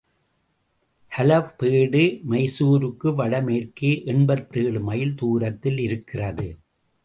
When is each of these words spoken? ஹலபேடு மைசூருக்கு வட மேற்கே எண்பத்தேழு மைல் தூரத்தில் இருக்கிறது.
ஹலபேடு 1.11 2.01
மைசூருக்கு 2.23 3.13
வட 3.15 3.41
மேற்கே 3.41 3.91
எண்பத்தேழு 4.05 4.81
மைல் 4.81 5.15
தூரத்தில் 5.15 5.77
இருக்கிறது. 5.77 6.49